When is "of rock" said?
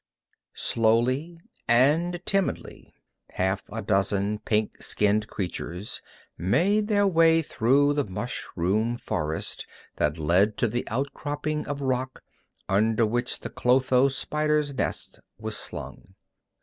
11.67-12.23